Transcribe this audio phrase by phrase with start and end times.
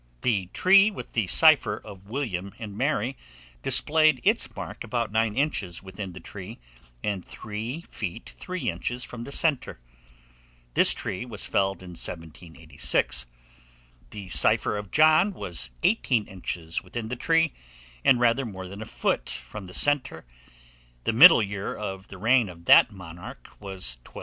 [0.21, 3.15] The tree with the cipher of William and Mary
[3.61, 6.57] displayed its mark about nine inches within the tree,
[7.03, 9.79] and three feet three inches from the centre.
[10.73, 13.27] This tree was felled in 1786.
[14.09, 17.53] The cipher of John was eighteen inches within the tree,
[18.03, 20.25] and rather more than a foot from the centre.
[21.03, 24.13] The middle year of the reign of that monarch was 1207.